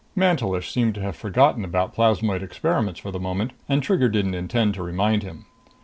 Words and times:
Mantelish 0.15 0.71
seemed 0.71 0.95
to 0.95 1.01
have 1.01 1.15
forgotten 1.15 1.63
about 1.63 1.93
plasmoid 1.93 2.41
experiments 2.41 2.99
for 2.99 3.11
the 3.11 3.19
moment, 3.19 3.51
and 3.69 3.83
Trigger 3.83 4.09
didn't 4.09 4.33
intend 4.33 4.73
to 4.73 4.81
remind 4.81 5.21
him. 5.21 5.45